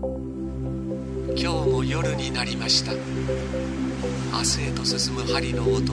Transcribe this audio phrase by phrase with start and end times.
[0.00, 2.92] 今日も夜になりました。
[2.92, 2.98] 明
[4.42, 5.92] 日へと進む針の音。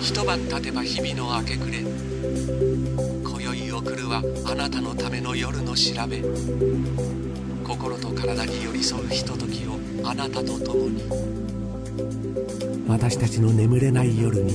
[0.00, 1.80] 一晩経てば日々の明け暮れ。
[1.80, 6.22] 今宵を送るはあなたのための夜の調べ。
[7.66, 9.78] 心と体に寄り添うひとときを
[10.08, 11.02] あなたと共に。
[12.88, 14.54] 私たちの眠れない夜に。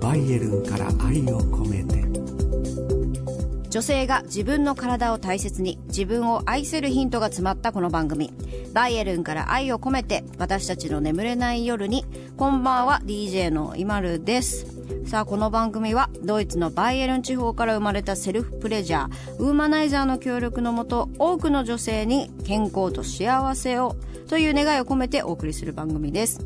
[0.00, 1.65] バイエルンから愛を込め
[3.76, 8.32] 女性が自分の体を大切に自分を愛せるヒントが詰まったこの番組。
[8.72, 12.06] バイエルンから愛を込めて私たちの眠れない夜に
[12.38, 14.64] こんばんは DJ の i m a です。
[15.06, 23.94] さあこの番組はドイツのバイエルン地方から生まれたセルフプレジャーウーマナイザーの協力のもと多くの女性に健康と幸せを
[24.26, 26.40] という願いを込めてお送りする番組です。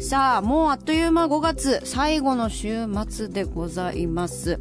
[0.00, 4.58] さあもうあっという間5月最後の週末でございます。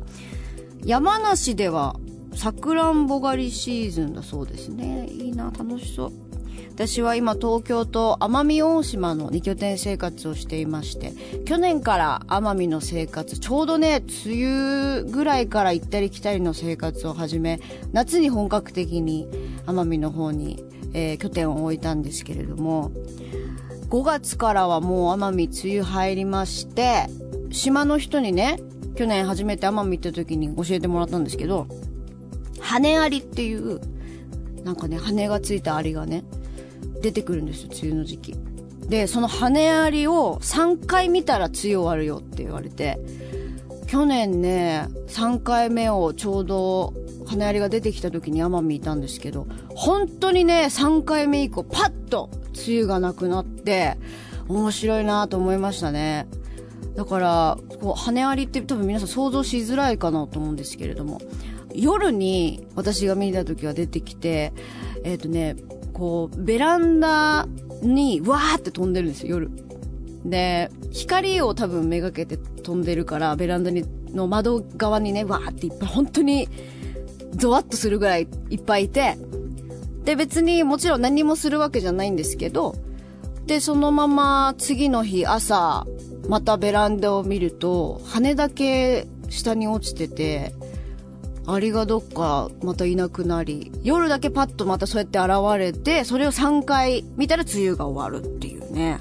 [0.85, 1.95] 山梨では
[2.35, 5.07] さくらんぼ狩りシーズンだそうですね。
[5.07, 6.29] いいな楽しそう。
[6.79, 11.11] 私は今東京と奄美大島の2拠点生活をしていまして
[11.43, 17.59] 去年から奄美の生活ちょうどね梅雨ぐらいから行ったり来たりの生活を始め
[17.91, 19.27] 夏に本格的に
[19.65, 22.91] 奄美の方に、えー、拠点を置いたんですけれども
[23.89, 27.07] 5月からはもう奄美梅雨入りまして
[27.51, 28.57] 島の人にね
[28.95, 31.67] 去年初めて奄美行った時に教えてもらったんですけど
[32.61, 33.79] 羽アリっていう
[34.63, 36.23] なんかね羽がついたアリがね
[37.01, 38.35] 出てくるんですよ梅雨の時期。
[38.87, 42.99] でその羽アリを3回見たら梅雨終わるよって言われて
[43.85, 46.93] 去年ね3回目をちょうど
[47.27, 52.31] 羽アリが出てきた時に奄美いたんですけど本当にね3回目以降パッと
[52.67, 53.97] 梅雨がなくなって
[54.47, 56.27] 面白いなと思いましたね。
[56.95, 61.21] だからこう羽アリって多分皆さん想像しづらいかなと思うんですけれども。
[61.73, 64.53] 夜に私が見た時は出てきて
[65.03, 65.55] えっ、ー、とね
[65.99, 67.45] こう、ベランダ
[67.81, 69.51] にわーって飛んでるんですよ、夜。
[70.23, 73.83] で、光を多分めがけて飛んでるから、ベランダに
[74.13, 76.47] の窓側にね、わーっていっぱい、本当に、
[77.35, 79.17] ゾワッとするぐらいいっぱいいて、
[80.05, 82.75] で、別にもちろん何もするわけじゃないんですけど、
[83.45, 85.85] で、そのまま次の日朝、
[86.29, 90.53] またベランダを見ると、羽だけ下に落ちてて、
[91.53, 98.99] アリがどっかまたいなくなり、夜だけパッとまたそうやって現れて、それを3回見たら梅雨が終わるっていうね。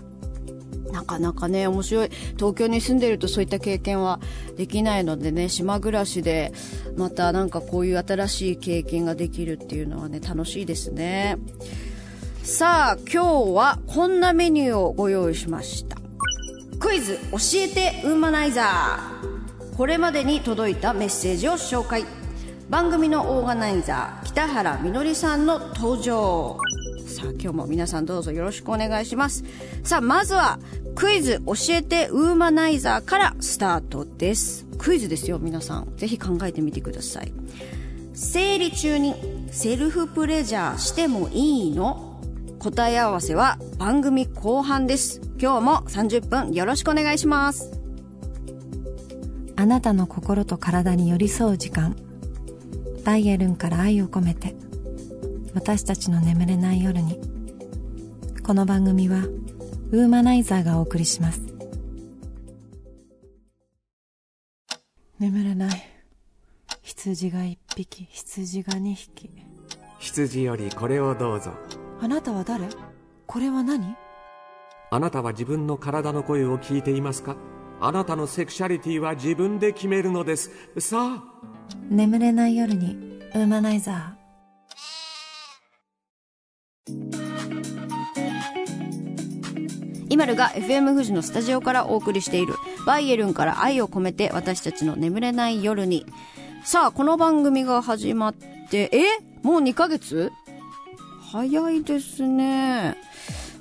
[0.92, 2.10] なかなかね、面白い。
[2.36, 4.20] 東京に住んでるとそういった経験は
[4.56, 6.52] できないのでね、島暮らしで、
[6.96, 11.38] またなんかこういう新しい経験ができるっていうのはね、楽しいですね。
[12.42, 15.98] さあ、今日はこんなメニューをご用意しました。
[16.78, 19.76] クイズ、教えてウーマナイザー。
[19.76, 22.04] これまでに届いたメッセージを紹介。
[22.68, 26.58] 番組のオーガナイザー北原みのりさんの登場。
[27.06, 29.42] さあ今日も皆さんどうぞよろしくお願いします。
[29.84, 30.58] さあまずは
[30.94, 34.66] クイズ教えてウーマナイザーからスタートです。
[34.76, 35.96] クイズですよ皆さん。
[35.96, 37.32] ぜひ考えてみてください。
[38.12, 39.14] 生理中に
[39.50, 42.20] セルフプレジャーしてもいいの？
[42.58, 45.22] 答え合わせは番組後半です。
[45.40, 47.80] 今日も30分よろしくお願いします。
[49.56, 51.96] あなたの心と体に寄り添う時間。
[53.04, 54.54] バイエルンから愛を込めて
[55.54, 57.18] 私たちの眠れない夜に
[58.46, 59.24] この番組は
[59.90, 61.40] ウーマナイザーがお送りします。
[65.18, 65.82] 眠れない。
[66.82, 69.30] 羊が一匹羊が二匹。
[69.98, 71.52] 羊よりこれをどうぞ。
[72.00, 72.68] あなたは誰？
[73.26, 73.96] これは何？
[74.90, 77.36] あなたは自分の体の声を聞いていますか？
[77.80, 80.50] あなたのセクシャリティは自分で決めるのです。
[80.78, 81.24] さあ
[81.90, 82.96] 眠れない夜に
[83.34, 84.18] ウーマナイザー。
[90.10, 92.54] イマルが FM 富士のスタジオからお送りしている
[92.86, 96.06] バイエルンから愛を込めて私たちの眠れない夜に。
[96.64, 98.34] さあこの番組が始まっ
[98.70, 99.02] てえ？
[99.42, 100.32] もう2ヶ月？
[101.30, 102.96] 早いですね。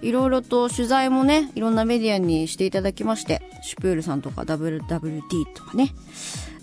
[0.01, 5.94] いろいろと取材もねいろんなメディアにしていただきましてシュプールさんとか WWD とかね。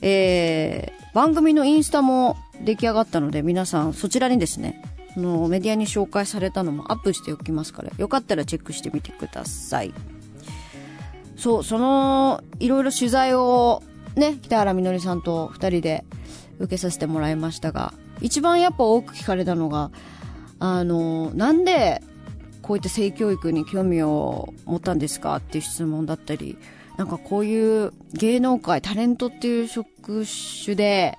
[0.07, 4.83] えー、番組のインスタも出来上がったので、皆さんそちらにですね、
[5.17, 9.95] のメディアに紹介されたのもアップしておきますから、よかったらチェックしてみてください。
[11.39, 13.83] そう、その、いろいろ取材を
[14.15, 16.05] ね、北原みのりさんと二人で
[16.59, 19.91] 受けさせてもらいましたが、一番やっぱ多く聞かれたのが、
[20.59, 22.03] あの、なんで
[22.67, 26.57] こういった性教育に興味を持ったんですかっていう質問だったり、
[26.97, 30.25] なんかこういう芸能界、タレントっていう職
[30.65, 31.19] 種で、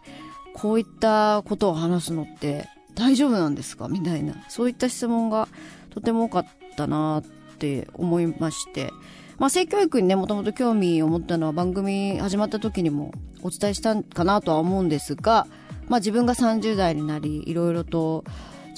[0.56, 3.90] こういったことを話すのって大丈夫なんですか？
[3.90, 5.48] みたいなそういった質問が
[5.92, 6.46] とても多かっ
[6.76, 7.24] たなっ
[7.60, 8.92] て思いまして。
[9.38, 13.14] まあ、性教育にねもともと興味を持ったのは番組始まった時にも
[13.44, 15.46] お伝えしたかなとは思うんですが、
[15.90, 18.24] まあ、自分が30代になりいろいろと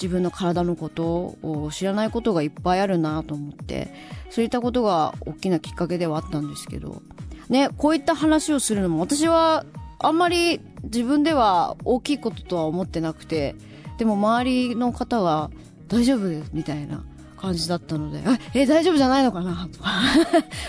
[0.00, 3.92] 自分の体のことを知らないことがいっぱいあるなと思って
[4.30, 7.02] そういったことが大きなきっかけではあったんですけど。
[7.48, 9.64] ねこういった話をするのも私は
[9.98, 13.54] あんまり自分では大きいこととは思ってなくて
[13.96, 15.50] でも周りの方が
[15.88, 17.04] 大丈夫みたいな
[17.38, 18.20] 感じだったので、
[18.52, 19.90] え、大丈夫じゃないのかなとか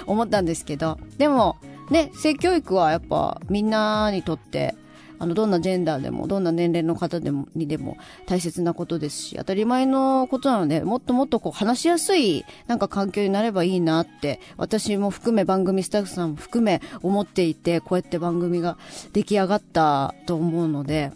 [0.05, 1.57] 思ったんですけど、でも、
[1.89, 4.75] ね、性教育はやっぱみんなにとって、
[5.19, 18.77] あの、どんなジェンダーでも、どんな年齢の方でも、にでも大切なことですし、当たり前のことなので、もっともっとこう話しやすい、なんか環境になればいいなって、私も含め番組スタッフさんも含め思っていて、こうやって番組が
[19.13, 21.11] 出来上がったと思うので、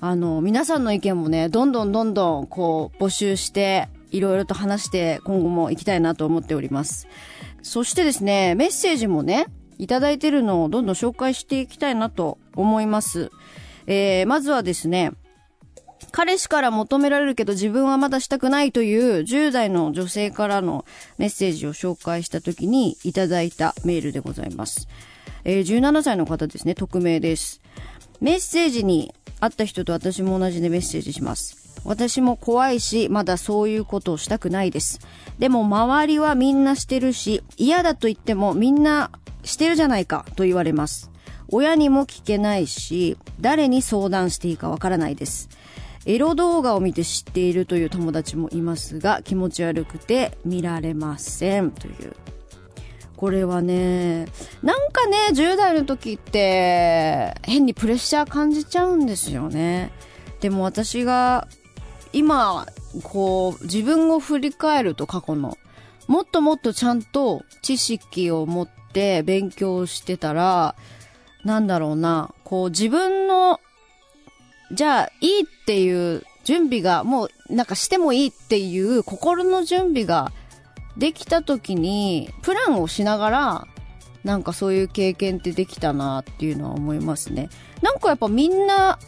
[0.00, 7.08] あの、皆さんの意見もね、どんどんどんどん、こう、募集して、いろいろと話して今後も行きたいなと思っております。
[7.62, 9.46] そしてですね、メッセージもね、
[9.78, 13.30] いただいてるのをどんどん紹介していきたいなと思います。
[13.86, 15.12] えー、まずはですね、
[16.10, 20.84] 彼氏から求められるけど自分はまだしたくないという10代の女性からの
[21.18, 24.88] メッセージを紹介した時にいただいたメールでございます。
[25.44, 27.60] えー、17歳の方ですね、匿名です。
[28.20, 31.64] メッセージにあった人と私も同じでメッセージします。
[31.84, 35.00] 私も怖いし、まだそういうことをしたくないです。
[35.38, 39.10] でも周りはみんなしてるし、嫌だと言ってもみんな
[39.44, 41.10] してるじゃないかと言われます。
[41.48, 45.48] 親にも聞けないし、誰に相談していいかわからないです。
[46.06, 51.70] エロ動画を見て知っているという友達もいますが、気持ち悪くて見られません。
[51.70, 52.14] という。
[53.16, 54.26] これはね、
[54.62, 59.92] なんかね、10代の時って、変にプレッシャー感じちゃうんですよね。
[60.40, 61.48] でも私が
[62.12, 62.66] 今、
[63.02, 65.56] こう、自分を振り返ると過去の、
[66.06, 70.74] もっともっとちゃんと知識を持って勉強してたら、
[71.44, 73.60] なんだろうな、こう自分の、
[74.72, 80.32] じゃあいいっていう準備がもうなんかしてもいいっていう心の準備が
[80.96, 83.66] できた時に、プランをしながら、
[84.22, 87.50] なんかそういう経験ってできたなっていうのは思いますね。
[87.82, 88.98] なんかやっぱみんな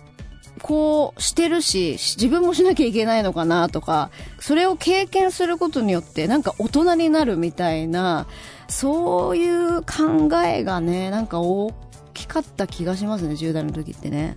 [0.62, 4.10] こうしてるし、自分もしなきゃいけないのかなとか、
[4.40, 8.26] それを経験することによってなんか大人になるみたいな、
[8.68, 11.72] そういう考えがね、なんか大
[12.14, 14.36] きかった気がしますね、10代の時ってね。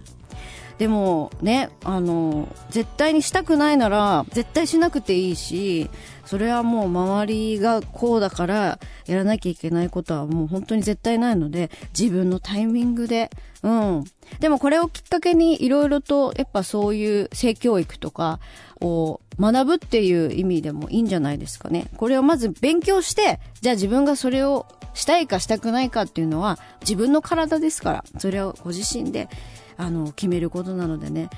[0.77, 5.89] でもね、あの、絶対にしたくないなら、絶対しなくていいし、
[6.29, 13.31] それはもう周りがこうだからやらなきゃいけないことはもう本当に絶対ないので、自分のタイミングで、
[13.63, 14.03] うん。
[14.39, 18.39] でもこれをきっかけにいろいろとやっぱそういう性教育とか
[18.79, 21.87] を学ぶっていう意味でもいいんじゃないですかね。
[21.97, 29.29] これをまず勉強して、じゃあ自分がそれをしたいかしたくないかっていうのは自分の体ですから、それをご自身で
[29.77, 31.29] あの、決めることなのでね、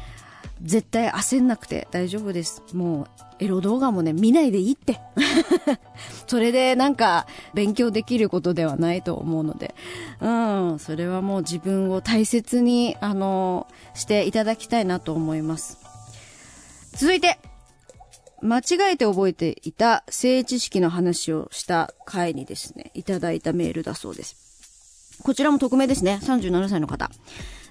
[0.61, 2.63] 絶対焦んなくて大丈夫です。
[2.73, 3.07] もう、
[3.39, 4.99] エロ動画もね、見ないでいいって。
[6.27, 9.73] それでなんか、勉強できることではないと思うので、
[10.19, 10.29] う
[10.75, 15.77] ん、それはもう自分を大切に、あの、していただきたいなと思います。
[16.93, 17.39] 続いて、
[18.41, 25.19] 間違えて覚えていた性知識の話をした回にですね、いただいたメールだそうです。
[25.23, 26.19] こちらも匿名ですね。
[26.21, 27.11] 37歳の方。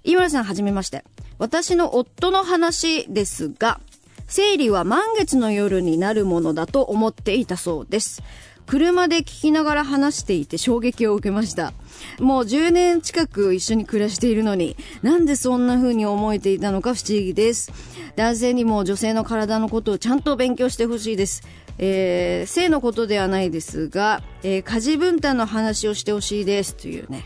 [0.05, 1.05] 井村さんはじめまして。
[1.39, 3.81] 私の夫の話ですが、
[4.27, 8.23] 生理は満月の夜になるものだと思っていたそうです。
[8.67, 11.73] 車で聞きながら話していて衝撃を受けました。
[12.21, 17.73] もう10年近く一緒に暮らしているのに、なんでそんな風に思えていたのか不思議です。
[18.15, 21.43] 男性にも女性の体のことをちゃんと勉強してほしいです。
[21.79, 26.77] えー、性のことではないですが、えー、家事分担の話をしてほしいです。
[26.77, 27.25] というね。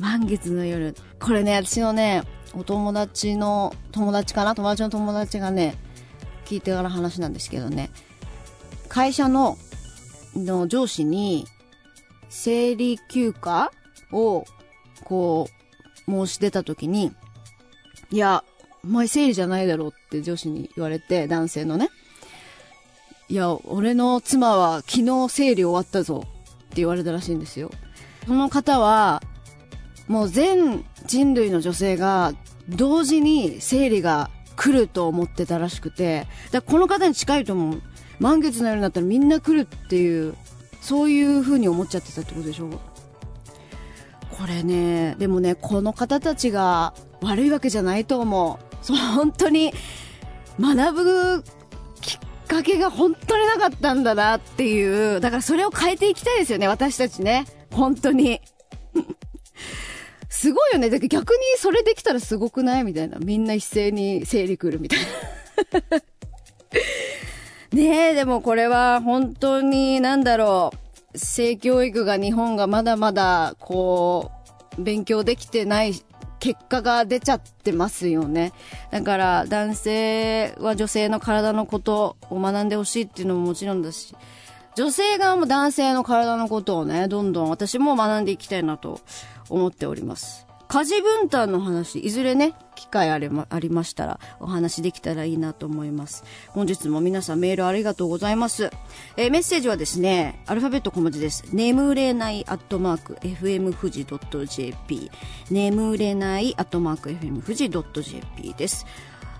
[0.00, 0.94] 満月の夜。
[1.20, 2.22] これね、私のね、
[2.52, 4.54] お友達の、友達かな？
[4.54, 5.76] 友達の友達がね、
[6.44, 7.90] 聞いてから話なんですけどね、
[8.88, 9.56] 会社の、
[10.36, 11.46] の上司に、
[12.28, 13.70] 生理休暇
[14.12, 14.44] を、
[15.04, 15.48] こ
[16.08, 17.12] う、申し出た時に、
[18.10, 18.44] いや、
[18.84, 21.88] お前生理じゃないだろうって上司に言われて、男性のね。
[23.28, 26.28] いや、俺の妻は昨日生理終わったぞっ
[26.68, 27.70] て言われたらしいんですよ。
[28.26, 29.22] その方は、
[30.08, 32.32] もう全人類の女性が
[32.68, 37.82] 同時に生理が来ると思ってたらしくて、だこの方に近いと思う。
[38.20, 40.34] 満月の夜になったらみんな来るっていう、
[40.80, 42.68] そういう風に思っちゃってたってことでしょ
[44.30, 48.76] これね、でもね、この方たちが悪いわけじゃないと思う。
[48.84, 49.72] そう、本当に、
[50.60, 51.44] 学ぶ
[52.00, 57.46] きっかけが本当になかったんだなっていう、だからそれを変えていきたいですよね、私たちね。
[57.72, 58.40] 本当に。
[60.34, 60.90] すごいよね。
[60.90, 62.84] だから逆にそれできたらすごくない？
[62.84, 63.18] みたいな。
[63.18, 66.02] みんな一斉に生理来るみたいな。
[67.72, 70.72] ねえ、でもこれは本当になんだろ
[71.14, 71.18] う。
[71.18, 74.32] 性教育が日本がまだまだこ
[74.76, 75.94] う、勉強できてない
[76.40, 78.52] 結果が出ちゃってますよね。
[78.90, 84.16] だから男性は女性の体のことを学んでほしいっていうのももちろんだし、
[84.76, 89.00] 女性側も男性の体のことをね、どんどん私も学んでいきたいなと
[89.48, 90.46] 思っております。
[90.66, 96.24] 家事分担の話、いずれね、機会あれま、ありましたら、お話できたらいいなと思います。
[96.48, 98.70] 本日も皆さんメールありがとうございます。
[99.16, 101.44] えーメッセージはですね、アルファベット小文字です。
[101.52, 105.10] 眠れないアットマーク、fm 富士 .jp。
[105.50, 108.86] 眠れないアットマーク、fm 富士 .jp です。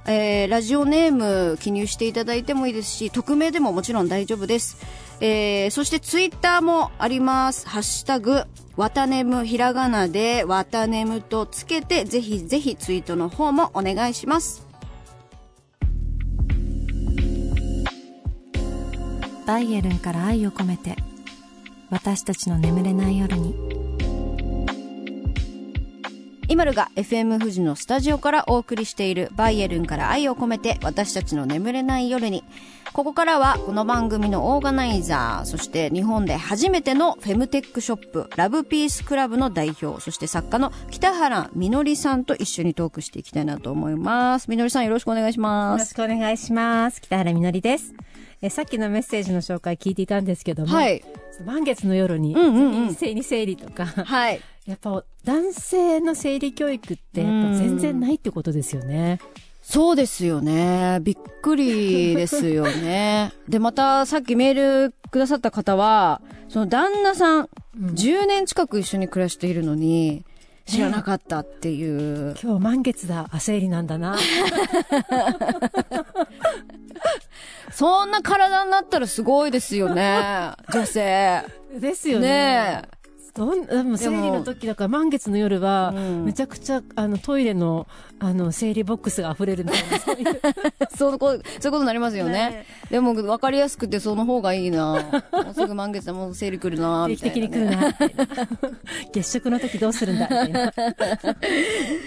[0.07, 4.77] えーラジオネーム記入していただいてもいいですし、匿名でももちろん大丈夫です。
[5.21, 7.69] えーそしてツイッターもあります。
[7.69, 8.45] ハッシュタグ、
[8.77, 14.67] わたねむひらがなでわたねむとつけて、ぜひぜひツイートの方もお願いします。
[19.47, 20.97] バイエルンから愛を込めて
[21.91, 23.55] 私たちの眠れない夜に
[26.47, 32.45] イマルが FM 富士のスタジオからお送りしているバイエルンから愛を込めて私たちの眠れない夜に。
[32.93, 44.49] ここからはこの番組のオーガナイザー、そして日本で初めてのフェムテックショップ、ラブピースクラブの代表、そして作家の北原みのりさんと一緒にトークしていきたいなと思います。
[44.49, 45.81] みのりさんよろしくお願いしよます。
[45.81, 47.01] ろしくお願いします。
[47.01, 47.95] 北原みのりです。
[48.43, 51.03] えさっきのメッセージの紹介聞いていたんですけども、はい。
[51.45, 54.41] 満月の夜に、うんうんうん一斉に生理とか、はい。
[54.67, 59.21] やっぱ男性の生理教育ってやっぱ全然ないってことですよね。
[59.63, 61.01] そうですよね。
[61.03, 63.33] びっくりですよね。
[63.49, 70.25] で、またさっきメールくださった方は、その旦那さん、10年近く一緒に暮らしているのに、
[70.67, 72.35] 知らなかったっていう。
[72.43, 74.17] 今日満月だ、あ、生理なんだな。
[77.73, 80.53] そんな体になったらすごいですよね。
[80.73, 81.43] 女性。
[81.79, 82.27] ですよね。
[82.27, 83.04] ねえ。
[83.35, 87.87] どんでも生理の時だから満月の夜は、うんめちゃくちゃあのトイレの
[88.19, 90.41] あの生理ボックスが溢れるみたいなそういう
[90.97, 92.33] そういうこと、そういうことになりますよね。
[92.33, 94.93] ねでも、わかりやすくてその方がいいな。
[95.33, 97.35] もうすぐ満月だ、もう生理来るな、み定期。
[97.35, 97.95] 的に来るな
[99.13, 100.61] 月食の時どうするんだみたいな。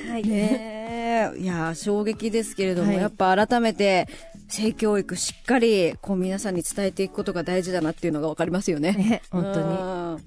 [0.09, 0.23] はい。
[0.23, 1.39] ねえ。
[1.39, 4.07] いや、衝撃ですけれども、はいやっぱ改めて、
[4.47, 8.93] 性教育しっかり、こう皆さんに伝えていくことが大事だなっていうのがわかりますよね。
[8.93, 10.23] ね本当にに。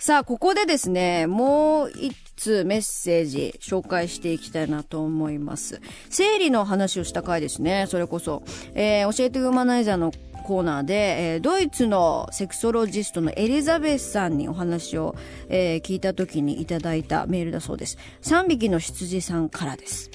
[0.00, 5.82] さあ、ここでですね、もう一通メッセージ紹介していきたいなと思います。
[6.08, 8.42] 生理の話をした回ですね、それこそ。
[8.72, 10.10] えー教えてウーマナイザーの
[10.44, 15.16] コーナーで、えードイツのセクソロジストのエリザベスさんにお話を、
[15.50, 17.98] えー聞いた時にいただいたメールだそうです。
[18.22, 20.10] 3匹の羊さんからです。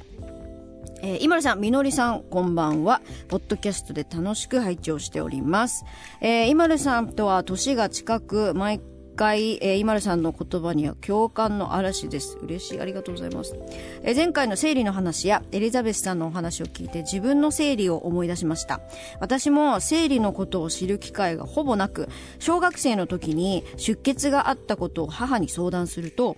[1.03, 3.01] えー、今さん、みのりさん、こんばんは。
[3.27, 5.85] ポッドキャストで楽しく拝聴しております。
[6.21, 8.81] えー、今るさんとは年が近く、毎
[9.15, 12.37] 回、えー、今るさんの言葉には共感の嵐です。
[12.41, 12.81] 嬉しい。
[12.81, 13.55] ありがとうございます。
[14.03, 18.81] えー前回の生理の話やエリザベスさんのお話を聞いて自分の生理を思い出しました。
[19.19, 26.37] 私も生理のことを知る機会がほぼなく、小学生の時に出血があったことを母に相談すると、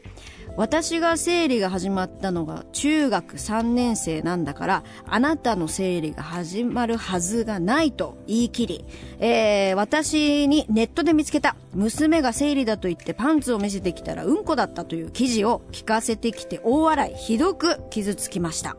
[0.57, 8.85] 私が生理が始まったのが中学3年生なんだからあなたの生理が始まるはずがないと言い切り、
[9.19, 18.75] えー私にネットで見つけた娘が生理だと言ってパンツを見せてきたらうんこだったという記事を聞かせてきて大笑いひどく傷つきました、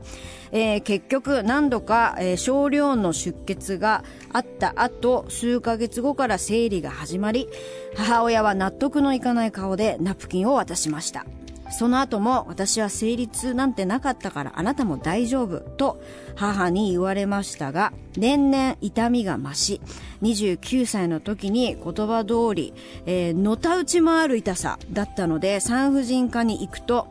[0.50, 7.48] えー結局何度か、えー少量の出血があった後数ヶ月後から生理が始まり
[7.96, 11.24] 母親は納得のいかない顔でナプキンを渡しました。
[11.70, 16.02] その後も私は生理痛なんてなかったからあなたも大丈夫と
[16.34, 19.80] 母に言われましたが年々痛みが増し
[20.22, 22.72] 29歳の時に言葉通り、
[23.06, 27.08] えーのたうち回る痛さだったので産婦人科に行くと、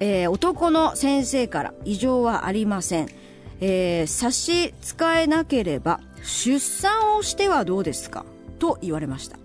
[0.00, 3.08] えー男の先生から異常はありません、
[3.60, 8.24] えー差し支えなければ出産をしてはどうですか？
[8.58, 9.38] と言われました。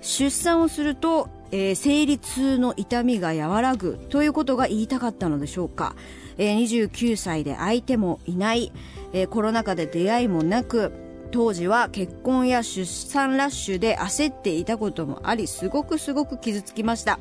[0.00, 5.94] 出産をすると、えー生理痛の痛みが和らぐということが言いたかったのでしょうか、
[6.36, 8.72] えー29歳で相手もいない、
[9.12, 10.92] えーコロナ禍で出会いもなく
[11.30, 17.20] 当時は結婚や出産ラッシュで焦っていたこともありすごくすごく傷つきました。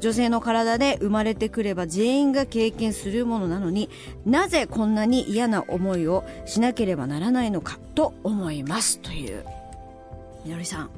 [0.00, 3.88] 女性の体で生まれてくれば全員が経験するものなのに
[4.26, 9.00] なぜこんなに嫌な思いをしなければならないのかと思います。
[9.00, 9.44] という。
[10.44, 10.90] みのりさん。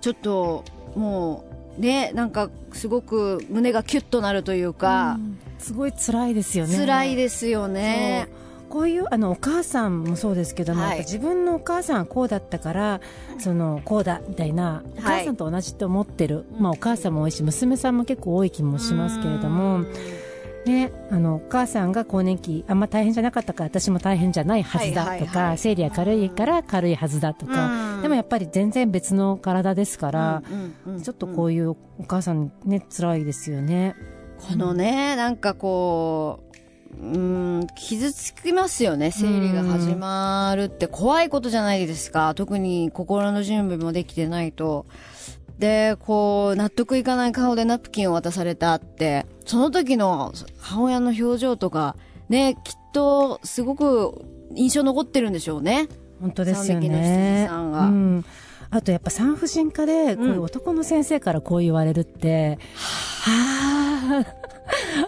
[0.00, 5.18] ちょっともうねなんかすごく胸がキュッとなるというか、
[5.58, 6.76] すごい辛いですよね。
[6.76, 8.28] 辛いですよね。
[8.68, 10.98] こういうあのお母さんもそうですけども、はい。
[10.98, 13.00] 自分のお母さんはこうだったから
[13.38, 19.84] そのこうだみたいなお母さんと同じって思ってる、まあ、お母さんも多いし娘さんも結構多い気もしますけれども、
[20.66, 30.42] ね、あのお母さんが更年期あんま大変じゃなかったから私も大変じゃないはずだとか、はいはいはい生理は軽いから軽いはずだとか、うんでもやっぱり全然別の体ですから、
[30.86, 31.76] うんうんちょっとこういうお
[32.06, 33.94] 母さんね辛いですよね。
[34.48, 42.34] このね、なんかこう、うん、傷つきますよね、生理が始まるって怖いことじゃないですか。
[42.34, 44.86] 特に心の準備もできてないと。
[45.60, 51.96] で、こう、納得いかない顔でナプキンを渡されたって、その時の母親の表情とか、
[52.30, 54.24] ね、きっとすごく
[54.54, 55.88] 印象残ってるんでしょうね。
[56.20, 57.46] 本当ですよね。
[57.46, 58.24] さんがうん
[58.72, 64.24] あとやっぱ産婦人科でこういう男の先生からこう言われるって、は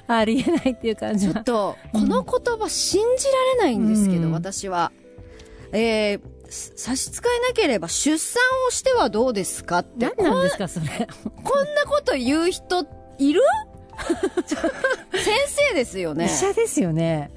[0.09, 1.35] あ、ありえないっていう感じは。
[1.35, 4.91] ちょっと、この言葉信じられないんですけど、うん私は。
[5.73, 6.21] えー、
[6.53, 10.13] 差し支えなければ出産をしてはどうですかって。
[10.17, 10.87] 何なんですか、それ。
[10.87, 12.87] こんなこと言う人
[13.19, 13.41] いる？
[14.47, 15.35] 先
[15.71, 16.29] 生ですよね医。
[16.29, 17.31] 者ですよね。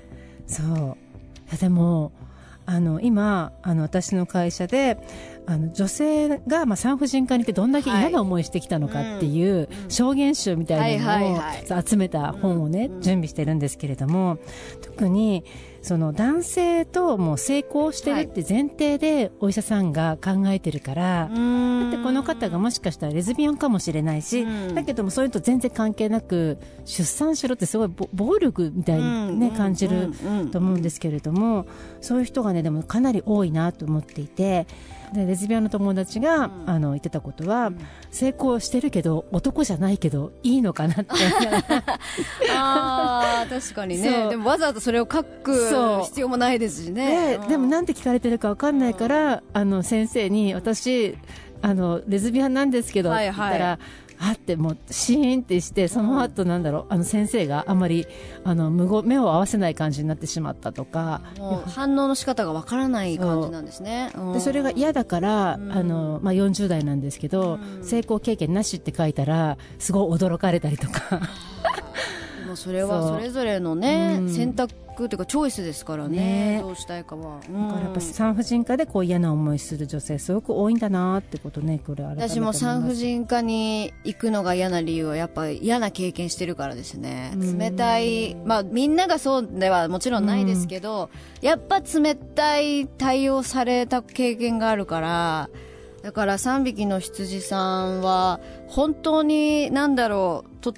[0.48, 1.58] そう。
[1.58, 2.12] でも、
[2.66, 4.98] あの、今、あの、私の会社で、
[5.46, 11.40] あの、女性が、まあ、産婦人科に行ってどんだけ嫌な思いしてきたのかっていう、証言集みたいなのを
[11.86, 14.40] 集めた本をね、準備してるんですけれども、
[14.82, 15.44] 特に、
[15.86, 21.28] その男性ともう成功してるって前提でお医者さんが考えてるから、だっ
[21.92, 24.74] てこの方がもしかしたらレズビアンかもしれないし、うん。
[24.74, 30.12] だけどもそういうのと全然関係なく出産しろってすごいぼ暴力みたいにね、感じる
[30.52, 31.68] と思うんですけれども、
[32.02, 34.66] そういう人がねでもかなり多いなと思っていて
[35.14, 37.72] でレズビアンの友達が、あの言ってたことは、
[38.12, 41.14] 成功してるけど男じゃないけどいいのかなって。
[42.56, 44.30] ああ、確かにね。
[44.30, 46.04] でもわざわざそれを書くそう。
[46.06, 47.38] 必要もないですしね。
[47.40, 51.18] ででもなんて聞かれてるかわかんないから、あの先生に私
[51.62, 53.80] あのレズビアンなんですけど、はいって言ったら
[54.20, 58.08] あってもうシーンってしてその後なんだろうあの先生があんまり
[58.44, 61.22] あの無言目を合わせない感じになってしまったとか。
[61.68, 64.12] 反応の仕方がわからない感じなんですね。
[64.34, 71.22] でそれが嫌だから、あのまあ、40代なんですけど、成功経験なしって書いたらすごい驚かれたりとか。
[72.48, 74.30] もうそれはそれぞれのね、うん。
[74.30, 76.18] 選択というかチョイスですからね。
[76.18, 76.60] ね。
[76.62, 87.34] どうしたいかは、だからやっぱ産婦人科でこう嫌な思いする女性すごく多いんだなってことねこれ私も産婦人科に行くのが嫌な理由はやっぱり嫌な経験してるからですね。
[87.36, 87.58] うん。
[87.58, 91.10] 冷たいまあみんながそうではもちろんないですけど、
[91.42, 95.50] やっぱ冷たい対応された経験があるから
[96.06, 97.58] だから3匹の羊さ
[97.90, 100.72] んは本当になんだろうと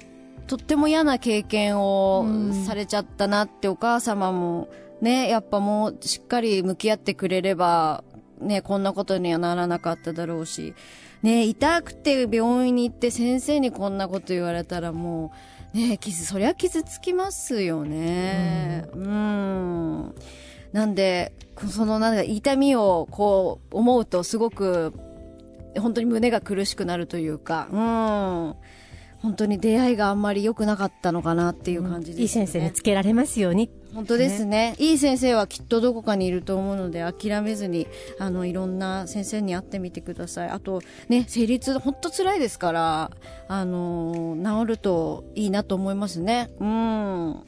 [0.48, 2.26] とっても嫌な経験を
[2.66, 4.68] されちゃったなってお母様も
[5.00, 8.02] ねやっぱもうしっかり向き合ってくれれば
[8.40, 10.74] ねこんなことにはならなかっただろうし
[11.22, 15.32] ね痛くて病院に行って先生にこんなこと言われたらも
[15.74, 18.86] うね傷そりゃ傷つきますよね。
[18.94, 20.14] うん。
[20.72, 21.32] なんで
[21.70, 24.94] そのなんか痛みをこう思うとすごく
[25.78, 28.54] 本当に胸が苦しくなるというか、うん。
[29.20, 32.22] 本当に出会いがあんまり良くなかったのかなっていう感じです、ね。
[32.22, 33.70] いい先生につけられますように。
[33.94, 34.74] 本当ですね。
[34.78, 40.50] いい先生はきっとどこかにいると思うので諦めずにあのいろんな先生に会ってみてください。
[40.50, 43.10] あとね生理痛本当辛いですから
[43.48, 46.50] あの治るといいなと思いますね。
[46.60, 47.44] うん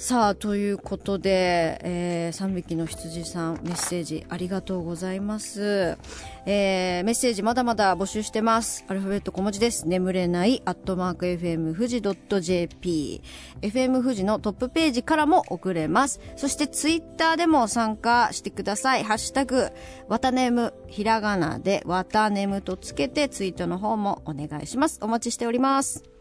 [0.00, 5.98] さあということで、えー、3匹の羊さんメッセージありがとうございます、
[6.46, 8.84] えー、メッセージまだまだ募集してます。
[8.86, 9.88] アルファベット小文字です。
[9.88, 13.22] 眠れないアットマーク FM 富士 .jp
[13.60, 16.20] FM 富士のトップページからも送れます。
[16.36, 19.02] そしてツイッターでも参加してください。
[19.02, 19.66] ハッシュタグ
[20.06, 25.00] わたねむひらがなでわたねむとつけてツイートの方もお願いします。
[25.02, 26.17] お待ちしております。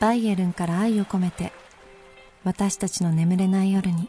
[0.00, 1.52] バイエルンから愛を込めて
[2.44, 4.08] 私たちの眠れない夜に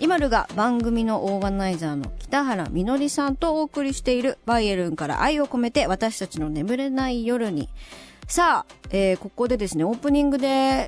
[0.00, 7.68] 今るが番組のオーガナイザーの北原みのりさんとお送りしているバイエルンから愛を込めて私たちの眠れない夜に。
[8.26, 10.46] さあ、えーここでですね、オープニングで、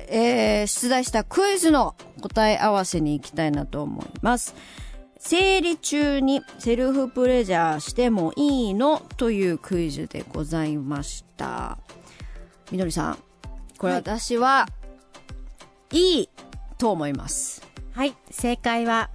[0.09, 4.55] えー出題したクイズの答え合わせに行きたいなと思います。
[5.19, 11.77] 生理中にセルフプレジャーしてもいいのというクイズでございました。
[12.71, 13.17] みのりさん、
[13.77, 14.67] これはい私は、
[15.91, 16.29] いい
[16.77, 17.67] と思います。
[17.93, 19.09] はい正解は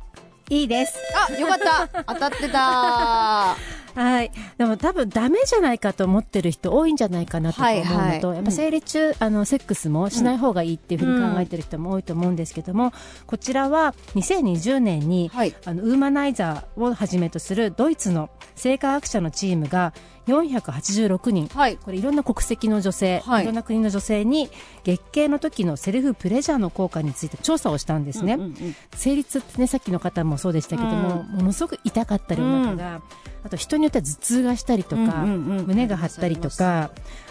[0.51, 3.57] いいですあ、よかった当たってた
[3.95, 4.31] はい。
[4.59, 8.37] でも多分ダメじゃないかと思ってる人多いんじゃないかなと思うのと、はいはい。
[8.37, 12.93] やっぱ生理中、あの、セックスもしない方がいいっていうふうに考えてる人も多いと思うんですけども、
[13.27, 15.55] こちらは2020年に、はい。
[15.65, 19.93] あの、ウーマナイザーをはじめとするドイツの性科学者のチームが
[20.27, 21.77] 486人、はい。
[21.77, 23.43] これいろんな国籍の女性、はい。
[23.43, 24.51] い、ろんな国の女性に
[24.85, 28.35] 月経の時のセルフプレジャーの効果について調査をしたんですね。
[28.35, 28.77] うんうんうん。
[28.95, 33.03] 生理痛ってねさっきの方もそうでしたけども、ものすごく痛かったりお腹が、
[33.45, 36.91] あと人によっては頭痛がしたりとか、うんうんうん胸が張ったりとか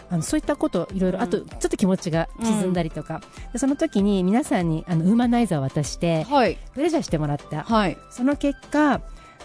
[0.09, 3.21] あのそういったこといろいろ、あとちょっと気持ちが沈んだりとか、
[3.53, 6.57] でその時に皆さんにあのウーマナイザーを渡してはい。
[6.73, 7.97] プレジャーしてもらった、はい。
[8.09, 9.01] その結果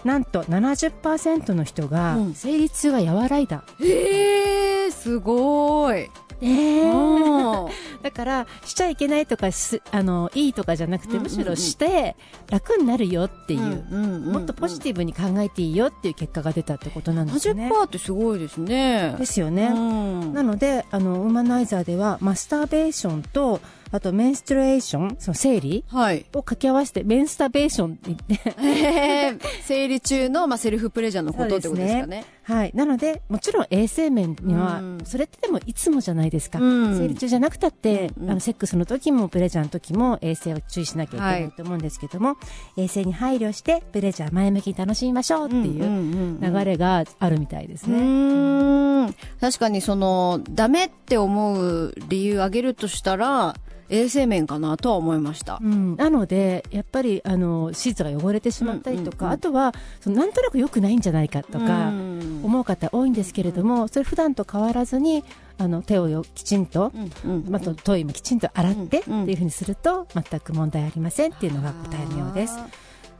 [0.07, 6.11] なんと70%の人がうん生理痛が和らいだ、えー、すごーい。
[6.39, 7.67] えー
[8.03, 12.15] だからしちゃいけないとかすあのいいとかじゃなくて、うんうんうんむしろして
[12.49, 17.69] 楽になるよっていう、うんうんうんもっとポジティブに考えていいよっていう結果が出たってことなんですね。
[17.69, 19.15] 70%ってすごいですね。
[19.17, 19.65] ですよね。
[19.73, 23.59] うんなのであのウーマナイザーではマスターベーションと
[23.91, 26.19] あとメンストレーションその生理はい。
[26.33, 32.25] を掛け合わせてメンスタベーションって言ってえー、 生理中の、まあ、セルフプレジャーのことってことですかね。
[32.43, 32.71] はい。
[32.73, 36.59] なので、もちろん衛生面には、うんそれってでもいつもじゃないですか。
[36.59, 42.37] うん生理中じゃなくたって、うんうんあの、セックスの時もプレジャーの時も衛生を注意しなきゃいけなはいいと思うんですけども、
[42.77, 47.97] 衛生に配慮して、プレジャー前向きに楽しみましょうっていう流れがあるみたいですうね。
[47.99, 53.55] ーん確かにその、ダメって思う理由あげるとしたら、
[53.89, 55.59] 衛生面かなとは思いました。
[55.61, 55.67] う。
[55.67, 62.41] ん、なので、やっぱり、あの、シーツが汚れてしまったりとか、うんうんうんあとは、そのなんとなく良くないんじゃないかとか、うん。
[62.43, 65.23] 思う方多いんですけれども、それ普段と変わらずに、
[65.57, 66.91] あの、手をよきちんと、
[67.23, 69.21] うんうんまあ、とトイもきちんと洗ってってうん。
[69.21, 72.57] うんいうふうにすると全く問題ありませんっていうのが答えのようです。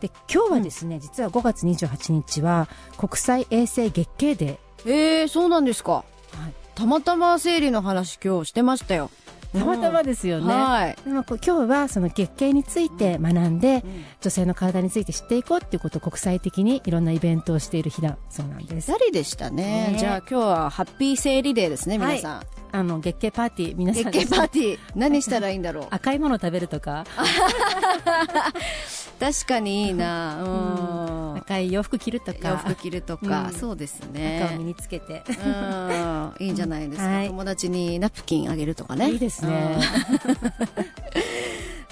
[0.02, 6.04] で今日はですね、実は5月28日は国際衛生月経デえー、そうなんですか。
[6.34, 6.54] ー、はい。
[6.76, 9.10] たまたま生理の話今日してましたよ。
[9.54, 10.54] たまたまですよね。
[10.54, 10.96] はい。
[11.04, 13.84] でも今日はその月経について学んで、
[14.22, 18.88] 女性の体について知っていこうっていうことを国際的にいろんなイベントをしている日だそうなんです。
[18.88, 19.92] ざりでしたね。
[19.92, 22.42] ねじゃあ今日はハッピー生理デーですね、皆さん。
[22.72, 25.88] あの月経パーティー皆さん月経パーティー、何したらいいんだろう。
[25.92, 27.06] 赤いものを食べるとか
[29.20, 30.44] 確かにいいな。
[30.44, 31.36] うん。
[31.38, 34.58] 赤い洋服着るとか洋服着るとか、うんそうです赤を身ね。
[34.66, 35.24] につけて。
[35.28, 36.34] うん。
[36.40, 37.08] いいんじゃないですか。
[37.08, 39.12] はい友達にナプキンあげるとかね。
[39.12, 39.78] いいですね。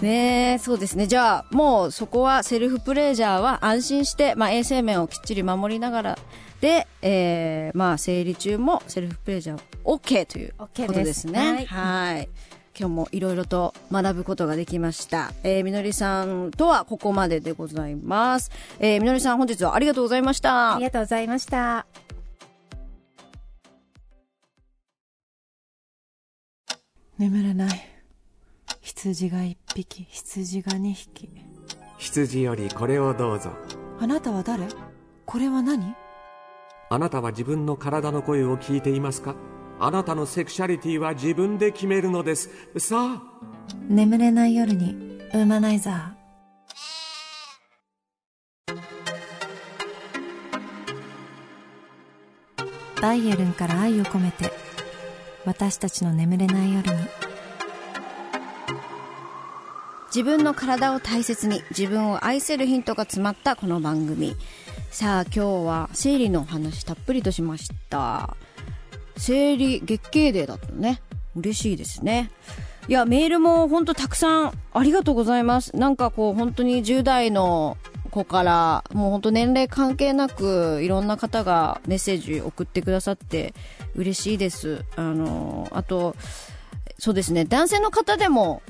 [0.01, 0.05] うん。
[0.05, 1.07] ねえ、そうですね。
[1.07, 6.19] じゃあ、もうそこはセルフプレジャーは安心して、まあ衛生面をきっちり守りながら、
[6.59, 11.59] で、えー、まあ生理中もセルフプレジャー OK というこ OK とですね。
[11.61, 12.29] ですはい。
[12.77, 15.31] 今日もいろいろと学ぶことができました。
[15.43, 18.51] えー、みのりさんとはここまででございます。
[18.79, 20.83] えー、みのりさん本日はありがとうございましたあり。
[20.83, 21.85] がとうございました。
[27.17, 27.81] 眠れない
[28.81, 31.29] 羊が一匹羊が二匹
[31.97, 33.51] 羊よりこれをどうぞ
[34.01, 34.67] あなたは誰？
[35.25, 35.95] これは何？
[36.89, 39.35] あなたは自分の体の声を聞いていますか？
[39.77, 42.49] あなたのセクシャリティは自分で決めるのです。
[42.77, 43.21] さあ。
[43.89, 46.25] 眠れない夜にウーマナイザー。
[53.01, 54.51] バイエルンから愛を込めて
[55.45, 57.03] 私たちの眠れない夜に。
[60.07, 64.35] 自分の体を大切に自分を愛せるヒントが詰まったこの番組。
[64.89, 68.37] さあ今日は生理のお話たっぷりとしました。
[69.17, 71.01] 生理月経デーだったね。
[71.35, 72.31] 嬉しいですね。
[72.87, 75.75] いやメールも本当たくさんありがとうございます。
[75.75, 77.77] なんかこう本当に10代の
[78.11, 83.53] 子からもう本当年齢関係なくいろんな方がメッセージ送ってくださって
[83.95, 84.85] 嬉しいです。
[84.95, 86.15] あのあと
[86.99, 87.45] そうですね。
[87.45, 88.61] 男性の方でも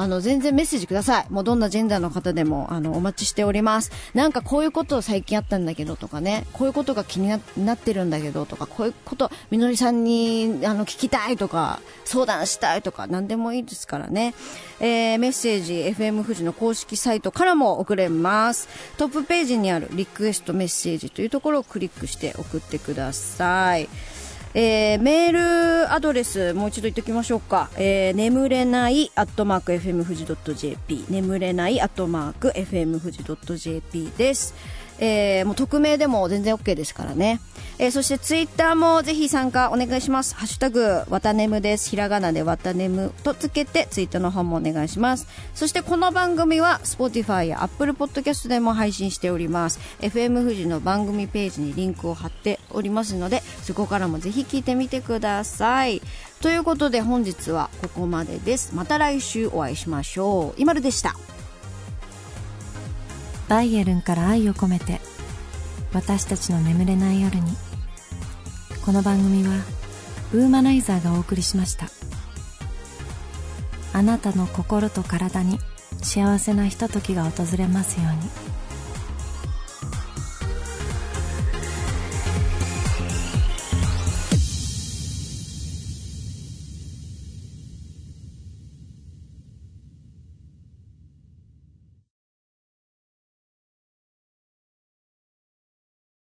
[0.00, 1.26] あの、全然メッセージください。
[1.28, 3.92] もうどんなジェンダーの方でも、あの、お待ちしております。
[4.14, 14.34] なんかこういうこと最近あったんだけどとかね、こういうことが気になってるんだけどとか、こういうこと、みのりさんに、あの、聞きたいとか、相談したいとか、何でもいいですからね。
[14.80, 18.68] えー、メッセージ、FM 富士の公式サイトからも送れます。
[18.96, 23.86] トップページにあるリクエストメッセージというところをクリックして送ってください。
[24.54, 27.70] えーメールアドレスもう一度言っておきましょうか。
[27.76, 34.54] えー眠れないアットマーク FM 富士 .jp 眠れないアットマーク FM 富士 .jp です。
[35.00, 37.40] えー、もう匿名でも全然 OK ですからね。
[37.78, 40.34] えー、そしてツイッターもぜひ参加お願いします。
[40.34, 41.88] ハッシュタグ、わたねむです。
[41.88, 45.26] ひらがなでわたねむとつけてツイートの方もお願いします。
[45.54, 49.80] そしてこの番組は Spotify や Apple Podcast でも配信しております。
[50.00, 56.02] FM 富士の番組ページにリンクを貼っておりますので、そこからもぜひ聞いてみてください。
[56.42, 58.74] ということで本日はここまでです。
[58.74, 60.54] また来週お会いしましょう。
[60.60, 61.16] 今るでした。
[63.50, 65.00] バイエルンから愛を込めて
[65.92, 67.50] 私たちの眠れない夜に
[68.86, 69.54] この番組は
[70.32, 71.88] ウーマナイザーがお送りしました
[73.92, 75.58] あなたの心と体に
[76.00, 78.49] 幸せなひとときが訪れますように。